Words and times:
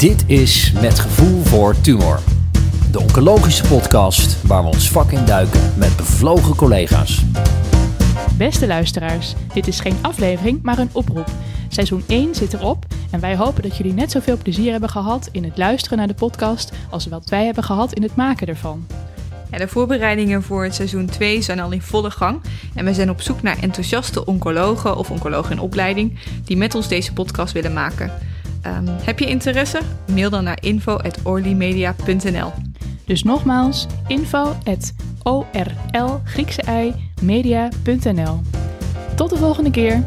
Dit 0.00 0.24
is 0.26 0.72
Met 0.72 0.98
Gevoel 0.98 1.42
voor 1.42 1.80
Tumor. 1.80 2.20
De 2.92 3.00
oncologische 3.00 3.66
podcast 3.66 4.42
waar 4.42 4.62
we 4.62 4.68
ons 4.68 4.90
vak 4.90 5.10
in 5.10 5.24
duiken 5.24 5.72
met 5.76 5.96
bevlogen 5.96 6.56
collega's. 6.56 7.24
Beste 8.36 8.66
luisteraars, 8.66 9.34
dit 9.54 9.66
is 9.66 9.80
geen 9.80 9.96
aflevering, 10.00 10.62
maar 10.62 10.78
een 10.78 10.88
oproep. 10.92 11.26
Seizoen 11.68 12.02
1 12.06 12.34
zit 12.34 12.52
erop 12.52 12.86
en 13.10 13.20
wij 13.20 13.36
hopen 13.36 13.62
dat 13.62 13.76
jullie 13.76 13.92
net 13.92 14.10
zoveel 14.10 14.36
plezier 14.36 14.70
hebben 14.70 14.90
gehad 14.90 15.28
in 15.32 15.44
het 15.44 15.58
luisteren 15.58 15.98
naar 15.98 16.06
de 16.06 16.14
podcast 16.14 16.72
als 16.90 17.06
wat 17.06 17.28
wij 17.28 17.44
hebben 17.44 17.64
gehad 17.64 17.92
in 17.92 18.02
het 18.02 18.16
maken 18.16 18.46
ervan. 18.46 18.86
Ja, 19.50 19.58
de 19.58 19.68
voorbereidingen 19.68 20.42
voor 20.42 20.64
het 20.64 20.74
seizoen 20.74 21.06
2 21.06 21.42
zijn 21.42 21.60
al 21.60 21.72
in 21.72 21.82
volle 21.82 22.10
gang. 22.10 22.40
En 22.74 22.84
we 22.84 22.94
zijn 22.94 23.10
op 23.10 23.20
zoek 23.20 23.42
naar 23.42 23.58
enthousiaste 23.58 24.24
oncologen 24.24 24.96
of 24.96 25.10
oncologen 25.10 25.52
in 25.52 25.60
opleiding 25.60 26.18
die 26.44 26.56
met 26.56 26.74
ons 26.74 26.88
deze 26.88 27.12
podcast 27.12 27.52
willen 27.52 27.72
maken. 27.72 28.12
Um, 28.66 28.84
heb 28.86 29.18
je 29.18 29.26
interesse? 29.26 29.80
Mail 30.12 30.30
dan 30.30 30.44
naar 30.44 30.58
info.orlymedia.nl 30.60 32.52
Dus 33.04 33.22
nogmaals, 33.22 33.86
info 34.06 34.56
at 34.64 34.92
orl 35.22 36.20
Griekse 36.24 36.94
media.nl. 37.22 38.40
Tot 39.16 39.30
de 39.30 39.36
volgende 39.36 39.70
keer! 39.70 40.04